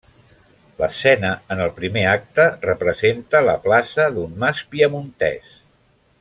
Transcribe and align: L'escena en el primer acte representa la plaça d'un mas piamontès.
L'escena 0.77 1.29
en 1.55 1.61
el 1.65 1.69
primer 1.75 2.03
acte 2.13 2.47
representa 2.65 3.43
la 3.49 3.55
plaça 3.67 4.09
d'un 4.17 4.35
mas 4.47 4.65
piamontès. 4.73 5.55